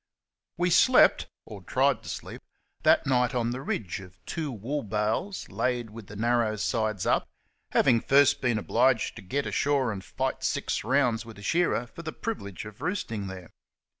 We 0.57 0.71
slept, 0.71 1.27
or 1.45 1.61
tried 1.61 2.01
to 2.01 2.09
sleep, 2.09 2.41
that 2.81 3.05
night 3.05 3.35
on 3.35 3.51
the 3.51 3.61
ridge 3.61 3.99
of 3.99 4.17
two 4.25 4.51
wool 4.51 4.81
bales 4.81 5.47
laid 5.49 5.91
with 5.91 6.07
the 6.07 6.15
narrow 6.15 6.55
sides 6.55 7.05
up, 7.05 7.29
having 7.69 8.01
first 8.01 8.41
been 8.41 8.57
obliged 8.57 9.15
to 9.17 9.21
get 9.21 9.45
ashore 9.45 9.91
and 9.91 10.03
fight 10.03 10.43
six 10.43 10.83
rounds 10.83 11.23
with 11.23 11.37
a 11.37 11.43
shearer 11.43 11.85
for 11.85 12.01
the 12.01 12.13
privilege 12.13 12.65
of 12.65 12.81
roosting 12.81 13.27
there. 13.27 13.51